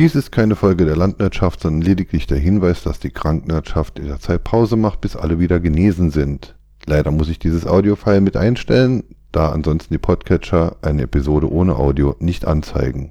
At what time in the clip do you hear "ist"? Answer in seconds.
0.14-0.32